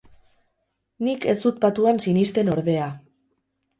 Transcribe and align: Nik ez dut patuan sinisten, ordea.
Nik 1.09 1.27
ez 1.33 1.37
dut 1.43 1.59
patuan 1.67 2.03
sinisten, 2.07 2.51
ordea. 2.59 2.89